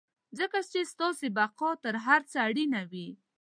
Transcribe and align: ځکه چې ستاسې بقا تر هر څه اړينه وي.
ځکه 0.39 0.57
چې 0.71 0.81
ستاسې 0.93 1.27
بقا 1.37 1.71
تر 1.83 1.95
هر 2.05 2.21
څه 2.31 2.37
اړينه 2.47 2.81
وي. 2.91 3.07